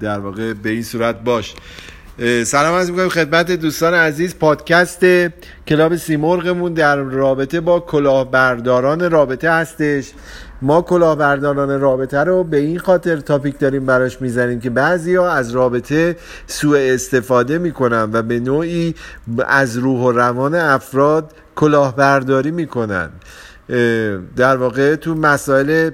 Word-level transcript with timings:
در 0.00 0.18
واقع 0.18 0.52
به 0.52 0.70
این 0.70 0.82
صورت 0.82 1.20
باش. 1.24 1.54
سلام 2.44 2.74
از 2.74 2.90
می‌کنم 2.90 3.08
خدمت 3.08 3.52
دوستان 3.52 3.94
عزیز. 3.94 4.38
پادکست 4.38 5.06
کلاب 5.68 5.96
سیمرغمون 5.96 6.74
در 6.74 6.96
رابطه 6.96 7.60
با 7.60 7.80
کلاهبرداران 7.80 9.10
رابطه 9.10 9.50
هستش. 9.50 10.12
ما 10.62 10.82
کلاهبرداران 10.82 11.80
رابطه 11.80 12.18
رو 12.18 12.44
به 12.44 12.56
این 12.56 12.78
خاطر 12.78 13.16
تاپیک 13.16 13.58
داریم 13.58 13.86
براش 13.86 14.20
می‌زنیم 14.20 14.60
که 14.60 14.70
بعضی 14.70 15.14
ها 15.14 15.30
از 15.30 15.50
رابطه 15.50 16.16
سوء 16.46 16.78
استفاده 16.78 17.58
می‌کنن 17.58 18.10
و 18.12 18.22
به 18.22 18.40
نوعی 18.40 18.94
از 19.46 19.76
روح 19.76 20.00
و 20.00 20.12
روان 20.12 20.54
افراد 20.54 21.32
کلاهبرداری 21.54 22.50
می‌کنن. 22.50 23.08
در 24.36 24.56
واقع 24.56 24.96
تو 24.96 25.14
مسائل 25.14 25.90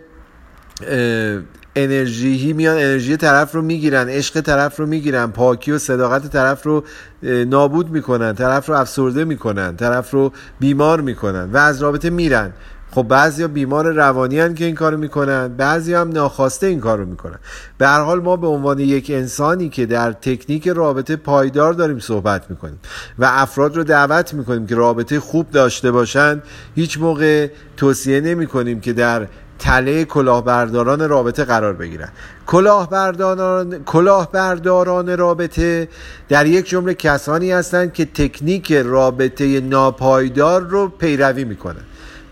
انرژی 1.76 2.52
میان 2.52 2.76
انرژی 2.76 3.16
طرف 3.16 3.54
رو 3.54 3.62
می‌گیرن 3.62 4.08
عشق 4.08 4.40
طرف 4.40 4.76
رو 4.76 4.86
می‌گیرن 4.86 5.26
پاکی 5.26 5.72
و 5.72 5.78
صداقت 5.78 6.32
طرف 6.32 6.62
رو 6.62 6.84
نابود 7.22 7.90
می‌کنن 7.90 8.34
طرف 8.34 8.68
رو 8.68 8.74
افسرده 8.74 9.24
می‌کنن 9.24 9.76
طرف 9.76 10.10
رو 10.10 10.32
بیمار 10.60 11.00
می‌کنن 11.00 11.50
و 11.52 11.56
از 11.56 11.82
رابطه 11.82 12.10
میرن. 12.10 12.52
خب 12.90 13.02
بعضی 13.02 13.46
بیمار 13.46 13.92
روانی 13.92 14.40
هن 14.40 14.54
که 14.54 14.64
این 14.64 14.74
کارو 14.74 14.96
می‌کنن 14.96 15.48
بعضی 15.48 15.94
هم 15.94 16.08
ناخواسته 16.08 16.66
این 16.66 16.80
کارو 16.80 17.06
می‌کنن. 17.06 17.38
به 17.78 17.86
هر 17.86 18.00
حال 18.00 18.20
ما 18.20 18.36
به 18.36 18.46
عنوان 18.46 18.78
یک 18.78 19.10
انسانی 19.10 19.68
که 19.68 19.86
در 19.86 20.12
تکنیک 20.12 20.68
رابطه 20.68 21.16
پایدار 21.16 21.72
داریم 21.72 21.98
صحبت 21.98 22.50
می‌کنیم 22.50 22.78
و 23.18 23.28
افراد 23.32 23.76
رو 23.76 23.84
دعوت 23.84 24.34
می‌کنیم 24.34 24.66
که 24.66 24.74
رابطه 24.74 25.20
خوب 25.20 25.50
داشته 25.50 25.90
باشند 25.90 26.42
هیچ 26.74 26.98
موقع 26.98 27.50
توصیه 27.76 28.20
نمی‌کنیم 28.20 28.80
که 28.80 28.92
در 28.92 29.26
تله 29.58 30.04
کلاهبرداران 30.04 31.08
رابطه 31.08 31.44
قرار 31.44 31.72
بگیرن. 31.72 32.08
کلاهبرداران 32.46 33.84
کلاهبرداران 33.84 35.18
رابطه 35.18 35.88
در 36.28 36.46
یک 36.46 36.68
جمله 36.68 36.94
کسانی 36.94 37.52
هستند 37.52 37.92
که 37.92 38.04
تکنیک 38.04 38.72
رابطه 38.72 39.60
ناپایدار 39.60 40.62
رو 40.62 40.88
پیروی 40.88 41.44
می‌کنن. 41.44 41.84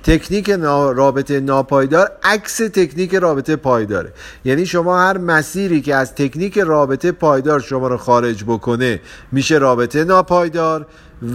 تکنیک 0.02 0.50
رابطه 0.50 1.40
ناپایدار 1.40 2.10
عکس 2.22 2.56
تکنیک 2.56 3.14
رابطه 3.14 3.56
پایداره. 3.56 4.12
یعنی 4.44 4.66
شما 4.66 5.00
هر 5.00 5.18
مسیری 5.18 5.80
که 5.80 5.94
از 5.94 6.14
تکنیک 6.14 6.58
رابطه 6.58 7.12
پایدار 7.12 7.60
شما 7.60 7.88
رو 7.88 7.96
خارج 7.96 8.44
بکنه 8.44 9.00
میشه 9.32 9.58
رابطه 9.58 10.04
ناپایدار 10.04 10.86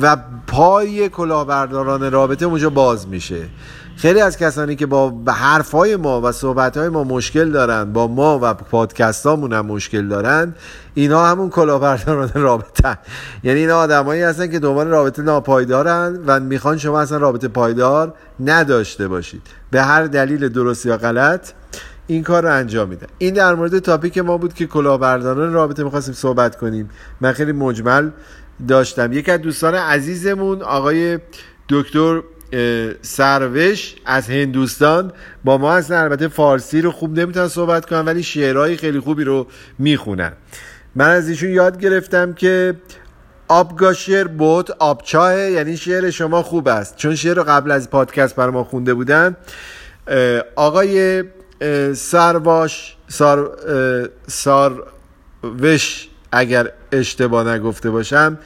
و 0.02 0.18
پای 0.48 1.10
کلاهبرداران 1.10 2.12
رابطه 2.12 2.46
اونجا 2.46 2.70
باز 2.70 3.08
میشه. 3.08 3.42
خیلی 3.98 4.22
از 4.22 4.38
کسانی 4.38 4.76
که 4.76 4.86
با 4.86 5.14
حرفای 5.28 5.96
ما 5.96 6.22
و 6.22 6.32
صحبتهای 6.32 6.90
ما 6.90 7.04
مشکل 7.04 7.52
دارن 7.52 7.94
با 7.94 8.08
ما 8.08 8.40
و 8.42 8.54
پادکستامون 8.54 9.54
هم 9.54 9.66
مشکل 9.66 10.08
دارن 10.08 10.56
اینا 10.94 11.26
همون 11.26 11.50
کلاهبرداران 11.50 12.32
رابطه 12.36 12.98
یعنی 13.44 13.60
اینا 13.60 13.78
آدمایی 13.78 14.22
هستن 14.22 14.48
که 14.48 14.60
دنبال 14.60 14.88
رابطه 14.88 15.22
ناپایدارن 15.22 16.20
و 16.26 16.40
می‌خوان 16.40 16.78
شما 16.78 17.02
اصلا 17.02 17.18
رابطه 17.18 17.48
پایدار 17.48 18.14
نداشته 18.40 19.08
باشید. 19.08 19.42
به 19.72 19.82
هر 19.82 20.04
دلیل 20.04 20.50
درست 20.50 20.86
یا 20.86 20.98
غلط 20.98 21.52
این 22.08 22.24
کار 22.24 22.44
رو 22.44 22.54
انجام 22.54 22.90
میدن. 22.90 23.08
این 23.18 23.34
در 23.34 23.56
مورد 23.56 23.80
تاپیک 23.80 24.18
ما 24.18 24.38
بود 24.38 24.54
که 24.54 24.68
کلاهبرداران 24.68 25.54
رابطه 25.54 25.84
می‌خواستیم 25.84 26.14
صحبت 26.14 26.56
کنیم. 26.56 26.90
من 27.22 27.32
خیلی 27.32 27.52
مجمل 27.52 28.10
داشتم. 28.68 29.14
یک 29.14 29.30
از 29.30 29.42
دوستان 29.42 29.76
عزیزمون 29.76 30.62
آقای 30.62 31.20
دکتر 31.70 32.22
سروش 33.02 33.96
از 34.06 34.30
هندوستان 34.30 35.14
با 35.44 35.58
ما 35.58 35.74
هستن. 35.74 35.96
البته 35.96 36.28
فارسی 36.28 36.82
رو 36.82 36.92
خوب 36.92 37.20
نمی‌تونن 37.20 37.48
صحبت 37.48 37.86
کنن 37.86 38.06
ولی 38.06 38.24
شعرهای 38.24 38.78
خیلی 38.78 39.00
خوبی 39.00 39.24
رو 39.24 39.48
می‌خونن. 39.80 40.34
من 40.96 41.10
از 41.10 41.30
ایشون 41.30 41.50
یاد 41.50 41.80
گرفتم 41.80 42.34
که 42.34 42.74
آبگا 43.48 43.94
شعر 43.94 44.28
بود 44.28 44.72
آبچاه 44.80 45.40
یعنی 45.40 45.78
شعر 45.78 46.10
شما 46.10 46.44
خوب 46.44 46.68
است. 46.68 46.96
چون 46.96 47.16
شعر 47.16 47.34
رو 47.34 47.44
قبل 47.44 47.72
از 47.72 47.90
پادکست 47.90 48.36
بر 48.36 48.50
ما 48.50 48.64
خونده 48.64 48.94
بودن. 48.94 49.36
آقای 50.56 51.24
سرواش 51.94 52.98
سار 53.08 53.58
ساروش 54.28 56.08
اگر 56.32 56.72
اشتباه 56.92 57.48
نگفته 57.48 57.90
باشم 57.90 58.38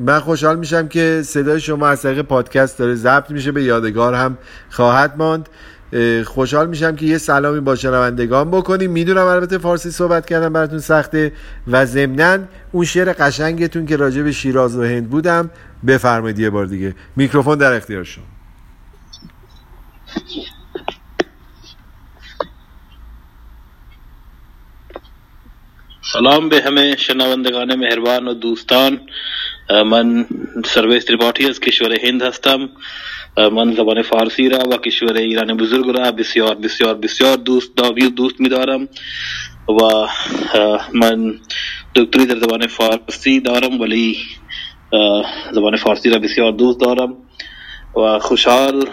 من 0.00 0.20
خوشحال 0.20 0.58
میشم 0.58 0.88
که 0.88 1.22
صدای 1.24 1.60
شما 1.60 1.88
از 1.88 2.02
طریق 2.02 2.22
پادکست 2.22 2.78
داره 2.78 2.94
ضبط 2.94 3.30
میشه 3.30 3.52
به 3.52 3.62
یادگار 3.62 4.14
هم 4.14 4.38
خواهد 4.70 5.14
ماند. 5.16 5.48
خوشحال 6.24 6.68
میشم 6.68 6.96
که 6.96 7.06
یه 7.06 7.18
سلامی 7.18 7.60
با 7.60 7.74
شنوندگان 7.74 8.50
بکنیم. 8.50 8.90
می‌دونم 8.90 9.26
البته 9.26 9.58
فارسی 9.58 9.90
صحبت 9.90 10.26
کردم 10.26 10.52
براتون 10.52 10.78
سخته 10.78 11.32
و 11.66 11.86
ضمنا 11.86 12.38
اون 12.72 12.84
شعر 12.84 13.12
قشنگتون 13.12 13.86
که 13.86 13.96
راجع 13.96 14.22
به 14.22 14.32
شیراز 14.32 14.76
و 14.76 14.82
هند 14.82 15.10
بودم 15.10 15.50
بفرمایید 15.86 16.38
یه 16.38 16.50
بار 16.50 16.66
دیگه. 16.66 16.94
میکروفون 17.16 17.58
در 17.58 17.72
اختیار 17.72 18.04
شما. 18.04 18.24
سلام 26.12 26.48
به 26.48 26.62
همه 26.62 26.96
شنوندگان 26.96 27.74
مهربان 27.74 28.28
و 28.28 28.34
دوستان. 28.34 29.00
من 29.70 30.26
سرویس 30.64 31.04
تریپاٹی 31.04 31.46
از 31.46 31.60
کشور 31.60 32.00
هند 32.02 32.22
هستم 32.22 32.68
من 33.36 33.74
زبان 33.74 34.02
فارسی 34.02 34.48
را 34.48 34.58
و 34.58 34.76
کشور 34.76 35.16
ایران 35.16 35.56
بزرگ 35.56 35.96
را 35.96 36.12
بسیار 36.12 36.54
بسیار 36.54 36.94
بسیار 36.94 37.36
دوست 37.36 37.76
دوست 38.16 38.40
میدارم 38.40 38.88
و 39.68 40.08
من 40.94 41.34
دکتری 41.94 42.26
در 42.26 42.38
زبان 42.38 42.66
فارسی 42.66 43.40
دارم 43.40 43.80
ولی 43.80 44.16
زبان 45.52 45.76
فارسی 45.76 46.10
را 46.10 46.18
بسیار 46.18 46.52
دوست 46.52 46.80
دارم 46.80 47.16
و 47.96 48.18
خوشحال 48.18 48.88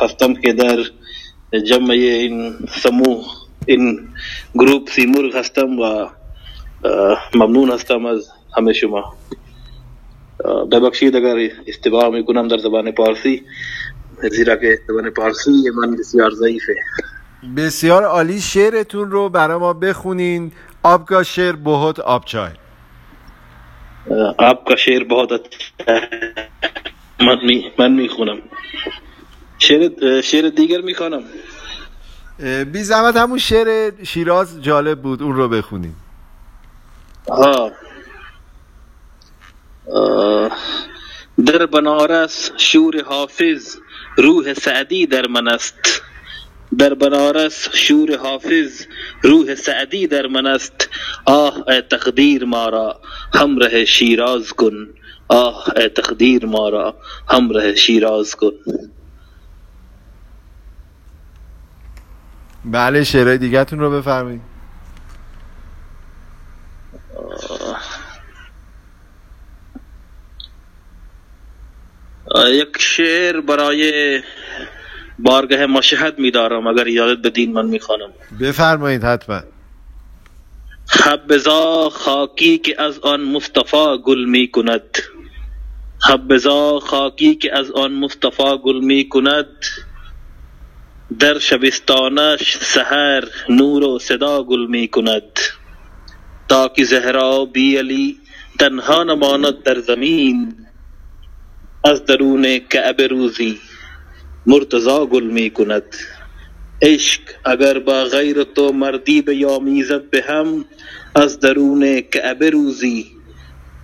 هستم 0.00 0.34
که 0.34 0.52
در 0.52 0.84
جمع 1.58 1.90
این 1.90 2.54
سموه 2.68 3.24
این 3.66 4.08
گروپ 4.54 4.90
سیمور 4.90 5.36
هستم 5.36 5.78
و 5.78 6.06
ممنون 7.34 7.70
هستم 7.70 8.06
از 8.06 8.30
همه 8.56 8.72
شما 8.72 9.14
ببخشید 10.72 11.16
اگر 11.16 11.50
اشتباه 11.66 12.08
می‌کنم 12.08 12.48
در 12.48 12.58
زبان 12.58 12.90
پارسی. 12.90 13.44
زیرا 14.30 14.56
که 14.56 14.78
زبان 14.88 15.10
پارسی 15.10 15.50
من 15.76 15.96
بسیار 15.96 16.30
ضعیفه. 16.30 16.74
بسیار 17.56 18.04
عالی. 18.04 18.40
شعرتون 18.40 19.10
رو 19.10 19.28
برای 19.28 19.58
ما 19.58 19.72
بخونین. 19.72 20.52
آب 20.82 21.06
کا 21.06 21.22
شعر 21.22 21.52
بہت 21.52 22.00
آب 22.00 22.24
چای. 22.24 22.52
آب 24.38 24.64
کا 24.68 24.76
شعر 24.76 25.04
بہت 25.04 25.30
من 27.20 27.38
می 27.42 27.72
من 27.78 27.92
می‌خونم. 27.92 28.38
شعر 29.58 30.20
شعر 30.20 30.48
دیگر 30.48 30.80
می‌خوانم. 30.80 31.22
بی 32.72 32.82
زحمت 32.82 33.16
همون 33.16 33.38
شعر 33.38 33.92
شیراز 34.04 34.62
جالب 34.62 35.02
بود. 35.02 35.22
اون 35.22 35.36
رو 35.36 35.48
بخونین. 35.48 35.94
ها 37.28 37.72
در 41.46 41.66
بنارس 41.66 42.50
شور 42.56 43.02
حافظ 43.04 43.76
روح 44.16 44.54
سعدی 44.54 45.06
در 45.06 45.26
من 45.26 45.48
است. 45.48 46.02
در 46.78 46.94
بنارس 46.94 47.68
شور 47.74 48.16
حافظ 48.16 48.86
روح 49.22 49.54
سعدی 49.54 50.06
در 50.06 50.26
من 50.26 50.46
است. 50.46 50.88
آه 51.24 51.68
ای 51.68 51.80
تقدیر 51.80 52.44
ما 52.44 52.68
را 52.68 53.00
همراه 53.34 53.84
شیراز 53.84 54.52
کن. 54.52 54.88
آه 55.28 55.64
ای 55.76 55.88
تقدیر 55.88 56.46
ما 56.46 56.68
را 56.68 56.96
همراه 57.28 57.74
شیراز 57.74 58.34
کن. 58.34 58.52
بله 62.64 63.04
شعرهای 63.04 63.38
دیگهتون 63.38 63.78
رو 63.78 63.90
بفرمایید. 63.90 64.40
یک 72.48 72.68
شعر 72.78 73.40
برای 73.40 74.22
بارگاه 75.18 75.66
مشهد 75.66 76.18
میدارم 76.18 76.66
اگر 76.66 76.86
یادت 76.86 77.26
بدین 77.26 77.52
من 77.52 77.66
می‌خوانم. 77.66 78.12
بفرمایید 78.40 79.04
حتما. 79.04 79.40
حبزا 80.90 81.90
خاکی 81.90 82.58
که 82.58 82.82
از 82.82 82.98
آن 82.98 83.20
مصطفی 83.20 83.98
گل 84.04 84.24
می 84.24 84.50
کند 84.50 84.98
حبزا 86.08 86.80
خاکی 86.80 87.34
که 87.34 87.58
از 87.58 87.70
آن 87.70 87.92
مصطفی 87.92 88.58
گل 88.64 88.84
می 88.84 89.08
کند 89.08 89.46
در 91.18 91.38
شبستانش 91.38 92.56
سحر 92.56 93.24
نور 93.48 93.84
و 93.84 93.98
صدا 93.98 94.42
گل 94.42 94.66
می 94.66 94.88
کند 94.88 95.38
تا 96.48 96.68
که 96.68 96.84
زهرا 96.84 97.44
بی 97.44 97.76
علی 97.76 98.18
تنها 98.58 99.02
نماند 99.04 99.62
در 99.62 99.78
زمین. 99.78 100.56
از 101.84 102.04
درون 102.04 102.58
کعبه 102.58 103.06
روزی 103.06 103.58
مرتضا 104.46 105.06
گل 105.06 105.22
می 105.24 105.50
کند. 105.50 105.96
عشق 106.82 107.20
اگر 107.44 107.78
با 107.78 108.04
غیر 108.04 108.42
تو 108.44 108.72
مردی 108.72 109.22
به 109.22 109.36
یامیزد 109.36 110.10
به 110.10 110.22
هم 110.22 110.64
از 111.14 111.40
درون 111.40 112.00
کعبه 112.00 112.50
روزی. 112.50 113.06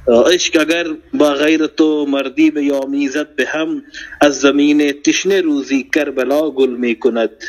عشق 0.09 0.61
اگر 0.61 0.87
با 1.15 1.35
غیر 1.35 1.67
تو 1.67 2.07
مردی 2.07 2.51
به 2.51 2.65
یامیزد 2.65 3.35
به 3.37 3.47
هم 3.47 3.83
از 4.21 4.41
زمین 4.41 4.93
تشنه 4.93 5.41
روزی 5.41 5.91
کربلا 5.95 6.51
گل 6.51 6.71
می 6.71 6.99
کند. 6.99 7.45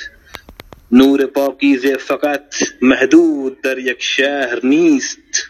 نور 0.92 1.26
پاکیزه 1.26 1.98
فقط 1.98 2.56
محدود 2.82 3.62
در 3.62 3.78
یک 3.78 4.04
شهر 4.04 4.60
نیست. 4.66 5.50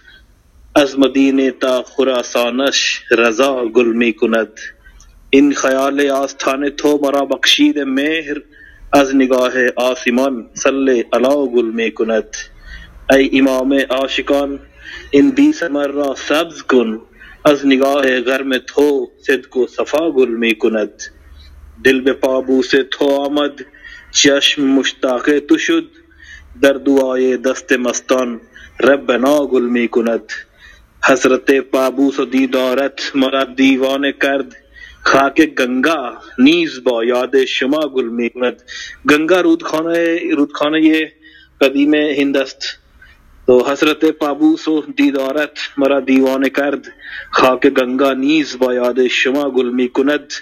از 0.75 0.99
مدینه 0.99 1.51
تا 1.51 1.83
خراسانش 1.83 3.01
رضا 3.11 3.65
گل 3.65 3.93
می 3.93 4.13
کند. 4.13 4.59
این 5.29 5.53
خیال 5.53 6.09
آستان 6.09 6.69
تو 6.69 6.99
مرا 7.03 7.25
بخشید 7.25 7.79
مهر 7.79 8.41
از 8.93 9.15
نگاه 9.15 9.53
آسمان 9.75 10.49
صلی 10.53 11.05
علا 11.13 11.45
گل 11.45 11.65
می 11.65 11.91
کند 11.91 12.35
ای 13.09 13.39
امام 13.39 13.79
عاشقان 13.89 14.59
این 15.11 15.31
بی 15.31 15.53
ثمر 15.53 15.87
را 15.87 16.15
سبز 16.15 16.61
کن 16.61 17.01
از 17.45 17.65
نگاه 17.65 18.21
گرم 18.21 18.57
تو 18.57 19.07
صدق 19.17 19.57
و 19.57 19.67
صفا 19.67 20.11
گل 20.11 20.29
می 20.29 20.55
کند 20.55 21.03
دل 21.83 22.01
به 22.01 22.13
پابوس 22.13 22.71
تو 22.91 23.05
آمد 23.05 23.65
چشم 24.11 24.63
مشتاق 24.63 25.39
تو 25.39 25.57
شد. 25.57 25.89
در 26.61 26.73
دعای 26.73 27.37
دست 27.37 27.73
مستان 27.73 28.41
ربنا 28.83 29.45
گل 29.45 29.63
می 29.63 29.87
کند 29.87 30.31
حضرت 31.03 31.51
پابوس 31.51 32.19
و 32.19 32.25
دیدارت 32.25 33.11
مرا 33.15 33.43
دیوانه 33.43 34.13
کرد. 34.21 34.55
خاک 35.11 35.41
گنگا 35.41 36.17
نیز 36.39 36.83
با 36.83 37.03
یاد 37.03 37.45
شما 37.45 37.87
گل 37.95 38.07
می 38.19 38.29
کند. 38.29 38.63
گنگا 39.09 39.41
رودخانه 39.41 40.19
رودخانه 40.35 41.11
قدیم 41.61 41.93
هند 41.93 42.37
است 42.37 42.61
تو 43.45 43.63
حضرت 43.69 44.05
پابوس 44.05 44.67
و 44.67 44.81
دیدارت 44.95 45.59
مرا 45.77 45.99
دیوانه 45.99 46.49
کرد. 46.49 46.87
خاک 47.31 47.67
گنگا 47.67 48.13
نیز 48.13 48.59
با 48.59 48.73
یاد 48.73 49.07
شما 49.07 49.51
گل 49.51 49.69
می 49.69 49.89
کند. 49.89 50.33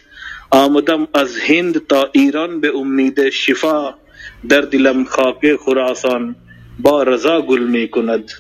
آمدم 0.52 1.08
از 1.14 1.38
هند 1.38 1.88
تا 1.88 2.10
ایران 2.12 2.62
به 2.62 2.78
امید 2.78 3.30
شفا. 3.30 3.94
در 4.50 4.62
دلم 4.62 5.06
خاک 5.06 5.56
خراسان 5.56 6.36
با 6.80 7.04
رضا 7.04 7.42
گل 7.42 7.64
می 7.64 7.88
کند. 7.88 8.32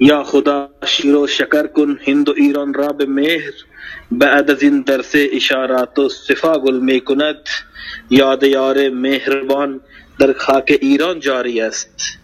یا 0.00 0.24
خدا 0.24 0.70
شیر 0.86 1.16
و 1.16 1.26
شکر 1.26 1.66
کن 1.66 1.98
هند 2.04 2.28
و 2.28 2.34
ایران 2.36 2.74
را 2.74 2.88
به 2.88 3.06
مهر. 3.06 3.52
بعد 4.10 4.50
از 4.50 4.62
این 4.62 4.80
درس 4.80 5.12
اشارات 5.14 5.98
و 5.98 6.08
صفا 6.08 6.58
گل 6.58 6.78
می 6.80 7.00
کند. 7.00 7.48
یاد 8.10 8.42
یار 8.42 8.88
مهربان 8.88 9.80
در 10.18 10.32
خاک 10.32 10.78
ایران 10.80 11.20
جاری 11.20 11.60
است. 11.60 12.18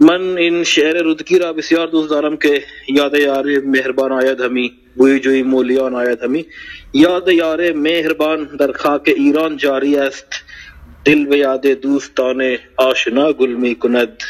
من 0.00 0.38
این 0.38 0.64
شعر 0.64 1.02
رودکی 1.02 1.38
را 1.38 1.52
بسیار 1.52 1.86
دوست 1.86 2.10
دارم 2.10 2.36
که 2.36 2.62
یاد 2.88 3.14
یار 3.14 3.46
مهربان 3.64 4.12
آید 4.12 4.40
همی 4.40 4.72
بوی 4.96 5.20
جوی 5.20 5.42
مولیان 5.42 5.94
آید 5.94 6.22
همی. 6.22 6.46
یاد 6.92 7.28
یار 7.28 7.72
مهربان 7.72 8.56
در 8.56 8.72
خاک 8.72 9.02
ایران 9.16 9.56
جاری 9.56 9.96
است. 9.96 10.26
دل 11.04 11.26
به 11.26 11.38
یاد 11.38 11.66
دوستان 11.66 12.56
آشنا 12.76 13.32
گل 13.32 13.50
می 13.50 13.74
کند. 13.74 14.22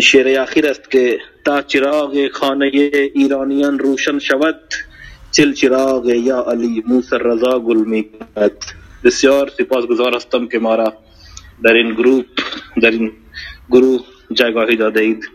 شعر 0.00 0.40
اخیر 0.40 0.66
است 0.66 0.90
که 0.90 1.18
تا 1.44 1.62
چراغ 1.62 2.28
خانه 2.32 2.66
ایرانیان 3.14 3.78
روشن 3.78 4.18
شود 4.18 4.60
چل 5.30 5.52
چراغ 5.52 6.06
یا 6.06 6.40
علی 6.42 6.82
موسر 6.86 7.18
رضا 7.18 7.60
گل 7.60 7.76
می 7.76 8.10
کند 8.34 8.64
بسیار 9.04 9.50
سپاسگزار 9.58 10.16
هستم 10.16 10.48
که 10.48 10.58
ما 10.58 10.74
را 10.74 10.94
در 11.64 11.72
این 11.72 11.94
گروپ 11.94 12.26
در 12.82 12.90
این 12.90 13.12
گروه 13.70 14.00
جایگاهی 14.32 14.76
داده 14.76 15.00
اید. 15.00 15.28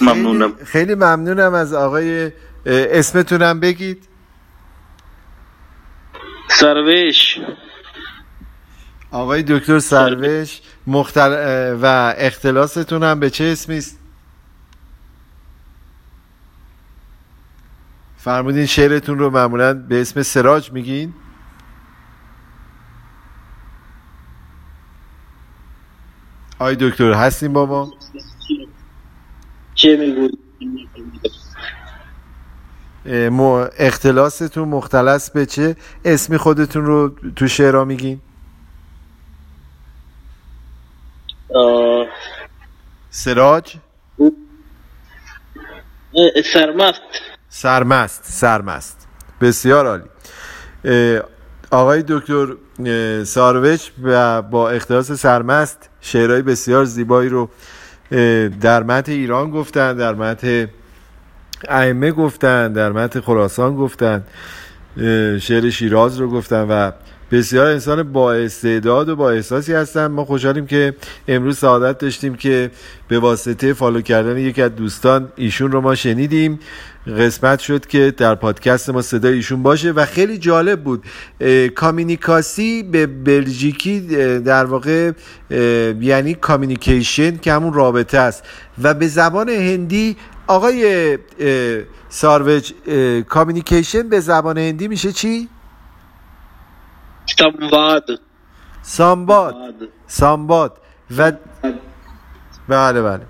ممنونم. 0.00 0.52
خیلی 0.64 0.94
ممنونم 0.94 1.54
از 1.54 1.74
آقای 1.74 2.32
اسمتونم 2.66 3.60
بگید. 3.60 4.08
سروش. 6.48 7.38
آقای 9.10 9.42
دکتر 9.42 9.78
سروش 9.78 10.60
مختل... 10.86 11.30
و 11.82 12.14
اختلاستون 12.18 13.02
هم 13.02 13.20
به 13.20 13.30
چه 13.30 13.44
اسمی 13.44 13.78
است؟ 13.78 13.98
فرمودین 18.16 18.66
شعرتون 18.66 19.18
رو 19.18 19.30
معمولا 19.30 19.74
به 19.74 20.00
اسم 20.00 20.22
سراج 20.22 20.72
میگین؟ 20.72 21.14
آی 26.58 26.76
دکتر 26.80 27.12
هستیم 27.12 27.52
با 27.52 27.66
ما؟ 27.66 27.92
اختلاستون 33.78 34.68
مختلص 34.68 35.30
به 35.30 35.46
چه 35.46 35.76
اسمی 36.04 36.36
خودتون 36.36 36.84
رو 36.84 37.08
تو 37.36 37.48
شعرها 37.48 37.84
میگین؟ 37.84 38.20
سراج؟ 43.10 43.76
سرمست. 46.52 47.00
سرمست 47.48 48.24
سرمست. 48.24 49.08
بسیار 49.40 49.86
عالی. 49.86 50.04
آقای 51.70 52.04
دکتر 52.08 52.46
ساروش 53.24 53.90
و 54.02 54.42
با 54.42 54.70
اختلاس 54.70 55.12
سرمست 55.12 55.90
شعرهای 56.00 56.42
بسیار 56.42 56.84
زیبایی 56.84 57.28
رو 57.28 57.48
در 58.60 58.82
متن 58.82 59.12
ایران 59.12 59.50
گفتن 59.50 59.96
در 59.96 60.14
متن 60.14 60.68
ائمه 61.68 62.10
گفتن 62.12 62.72
در 62.72 62.92
متن 62.92 63.20
خراسان 63.20 63.76
گفتن 63.76 64.24
شعر 65.40 65.70
شیراز 65.70 66.16
رو 66.20 66.30
گفتن 66.30 66.62
و 66.62 66.90
بسیار 67.30 67.66
انسان 67.66 68.12
با 68.12 68.32
استعداد 68.32 69.08
و 69.08 69.16
با 69.16 69.30
احساسی 69.30 69.72
هستن. 69.72 70.06
ما 70.06 70.24
خوشحالیم 70.24 70.66
که 70.66 70.94
امروز 71.28 71.58
سعادت 71.58 71.98
داشتیم 71.98 72.34
که 72.34 72.70
به 73.08 73.18
واسطه 73.18 73.72
follow 73.72 74.00
کردن 74.00 74.38
یکی 74.38 74.62
از 74.62 74.74
دوستان 74.76 75.32
ایشون 75.36 75.72
رو 75.72 75.80
ما 75.80 75.94
شنیدیم. 75.94 76.60
قسمت 77.18 77.58
شد 77.58 77.86
که 77.86 78.14
در 78.16 78.34
پادکست 78.34 78.90
ما 78.90 79.02
صدای 79.02 79.34
ایشون 79.34 79.62
باشه 79.62 79.90
و 79.90 80.06
خیلی 80.06 80.38
جالب 80.38 80.82
بود. 80.82 81.04
communicatie 81.74 82.82
به 82.82 83.06
بلژیکی 83.06 84.00
در 84.44 84.64
واقع 84.64 85.12
یعنی 86.00 86.34
communication 86.34 87.36
که 87.36 87.52
همون 87.52 87.72
رابطه 87.72 88.18
است. 88.18 88.44
و 88.82 88.94
به 88.94 89.08
زبان 89.08 89.48
هندی 89.48 90.16
آقای 90.46 91.18
ساروج 92.08 92.72
کامیونیکیشن 93.28 94.08
به 94.08 94.20
زبان 94.20 94.58
هندی 94.58 94.88
میشه 94.88 95.12
چی؟ 95.12 95.48
سامباد 97.40 98.20
سامباد 98.82 99.54
سامباد 100.06 100.78
و 101.18 101.32
بله 102.68 103.02
بله. 103.02 103.20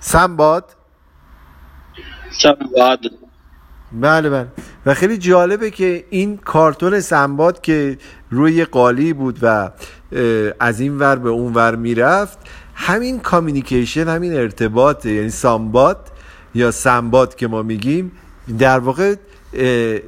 سامباد 0.00 0.64
سامباد 2.30 2.98
بله 3.92 4.30
بله. 4.30 4.48
و 4.86 4.94
خیلی 4.94 5.18
جالبه 5.18 5.70
که 5.70 6.04
این 6.10 6.36
کارتون 6.36 7.00
سنباد 7.00 7.60
که 7.60 7.98
روی 8.30 8.64
قالی 8.64 9.12
بود 9.12 9.38
و 9.42 9.70
از 10.60 10.80
این 10.80 10.98
ور 10.98 11.16
به 11.16 11.28
اون 11.28 11.54
ور 11.54 11.76
می‌رفت 11.76 12.38
همین 12.74 13.20
communication 13.20 14.08
همین 14.08 14.36
ارتباط 14.36 15.06
یعنی 15.06 15.30
سامباد 15.30 16.12
یا 16.54 16.70
سنباد 16.70 17.34
که 17.34 17.46
ما 17.46 17.62
میگیم 17.62 18.12
در 18.58 18.78
واقع 18.78 19.14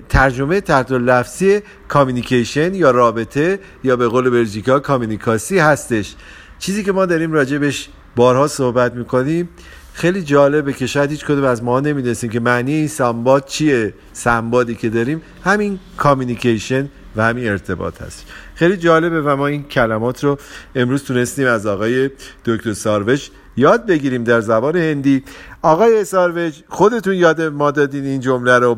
ترجمه 0.09 0.61
تحت 0.61 0.93
لفظی 0.93 1.61
communication 1.89 2.75
یا 2.75 2.91
رابطه 2.91 3.59
یا 3.85 3.97
به 3.97 4.09
قول 4.09 4.31
بلژیکا 4.31 4.79
communicatie 4.79 5.59
هستش. 5.59 6.15
چیزی 6.59 6.85
که 6.85 6.93
ما 6.93 7.07
داریم 7.07 7.33
راجبش 7.33 7.89
بارها 8.17 8.47
صحبت 8.47 8.95
می‌کنیم. 8.95 9.49
خیلی 9.93 10.23
جالبه 10.23 10.73
که 10.73 10.87
شاید 10.87 11.11
هیچ 11.11 11.25
کدوم 11.25 11.45
از 11.45 11.63
ما 11.63 11.81
نمی‌دونستیم 11.81 12.31
که 12.31 12.41
معنی 12.41 12.73
این 12.73 12.89
سامباد 12.89 13.47
چیه 13.47 13.95
سمبادی 14.13 14.75
که 14.75 14.89
داریم. 14.89 15.23
همین 15.45 15.79
communication 15.97 16.89
و 17.17 17.23
همین 17.23 17.49
ارتباط 17.49 18.03
هست. 18.03 18.27
خیلی 18.55 18.77
جالبه 18.77 19.23
و 19.23 19.37
ما 19.37 19.47
این 19.47 19.63
کلمات 19.63 20.25
رو 20.25 20.39
امروز 20.75 21.05
تونستیم 21.05 21.47
از 21.47 21.67
آقای 21.67 22.11
دکتر 22.45 22.73
ساروش 22.73 23.31
یاد 23.57 23.87
بگیریم 23.87 24.25
در 24.25 24.41
زبان 24.41 24.77
هندی. 24.77 25.25
آقای 25.63 26.05
ساروش 26.05 26.53
خودتون 26.69 27.15
یاد 27.15 27.43
ما 27.43 27.71
دادین 27.71 28.05
این 28.05 28.21
جمله 28.21 28.59
رو. 28.59 28.77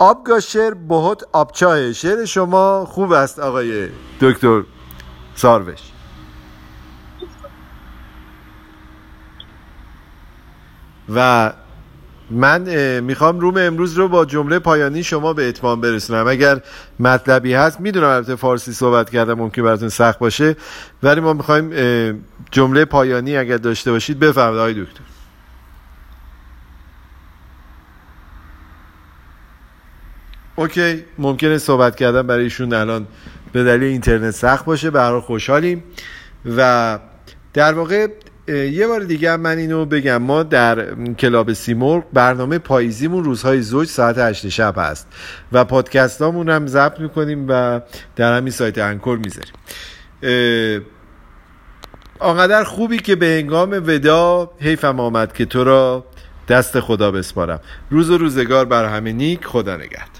آبگا 0.00 0.40
شعر 0.40 0.74
بهت 0.74 1.24
آبچاه 1.32 1.92
شعر 1.92 2.24
شما 2.24 2.86
خوب 2.88 3.12
است 3.12 3.38
آقای 3.38 3.88
دکتر 4.20 4.62
ساروش. 5.34 5.80
و 11.14 11.52
من 12.30 13.00
می‌خوام 13.00 13.40
روم 13.40 13.56
امروز 13.56 13.94
رو 13.94 14.08
با 14.08 14.24
جمله 14.24 14.58
پایانی 14.58 15.02
شما 15.02 15.32
به 15.32 15.48
اتمام 15.48 15.80
برسونم. 15.80 16.28
اگر 16.28 16.60
مطلبی 17.00 17.54
هست 17.54 17.80
می‌دونم 17.80 18.08
البته 18.08 18.36
فارسی 18.36 18.72
صحبت 18.72 19.10
کردم 19.10 19.34
ممکن 19.34 19.62
براتون 19.62 19.88
سخت 19.88 20.18
باشه. 20.18 20.56
ولی 21.02 21.20
ما 21.20 21.32
می‌خوایم 21.32 21.70
جمله 22.50 22.84
پایانی 22.84 23.36
اگر 23.36 23.56
داشته 23.56 23.92
باشید 23.92 24.18
بفرمایید 24.18 24.60
آقای 24.60 24.74
دکتر. 24.74 25.09
اوکی 30.60 31.04
ممکنه 31.18 31.58
صحبت 31.58 31.96
کردن 31.96 32.26
برای 32.26 32.44
ایشون 32.44 32.72
الان 32.72 33.06
به 33.52 33.64
دلیل 33.64 33.82
اینترنت 33.82 34.30
سخت 34.30 34.64
باشه 34.64 34.90
به 34.90 35.00
هر 35.00 35.20
خوشحالیم. 35.20 35.84
و 36.56 36.98
در 37.52 37.72
واقع 37.72 38.06
یه 38.48 38.86
بار 38.86 39.00
دیگه 39.00 39.36
من 39.36 39.58
اینو 39.58 39.84
بگم 39.84 40.16
ما 40.16 40.42
در 40.42 40.94
کلاب 41.14 41.52
سیمرغ 41.52 42.04
برنامه 42.12 42.58
پاییزیمون 42.58 43.24
روزهای 43.24 43.62
زوج 43.62 43.88
ساعت 43.88 44.18
8 44.18 44.48
شب 44.48 44.74
هست 44.76 45.06
و 45.52 45.64
پادکستامون 45.64 46.48
هم 46.48 46.66
ضبط 46.66 47.00
می‌کنیم 47.00 47.46
و 47.48 47.80
در 48.16 48.36
همین 48.36 48.50
سایت 48.52 48.78
انکور 48.78 49.18
می‌ذاریم. 49.18 49.54
آنقدر 52.18 52.64
خوبی 52.64 52.98
که 52.98 53.16
به 53.16 53.26
هنگام 53.26 53.70
ودا 53.86 54.50
حیفم 54.60 55.00
آمد 55.00 55.32
که 55.32 55.44
تو 55.44 55.64
را 55.64 56.04
دست 56.48 56.80
خدا 56.80 57.10
بسپارم. 57.10 57.60
روز 57.90 58.10
و 58.10 58.18
روزگار 58.18 58.64
بر 58.64 58.84
همه 58.84 59.12
نیک 59.12 59.44
خدا 59.44 59.76
نگهد 59.76 60.19